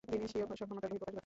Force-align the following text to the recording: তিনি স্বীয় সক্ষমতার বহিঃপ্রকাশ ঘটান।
তিনি 0.13 0.25
স্বীয় 0.31 0.45
সক্ষমতার 0.59 0.89
বহিঃপ্রকাশ 0.91 1.13
ঘটান। 1.17 1.19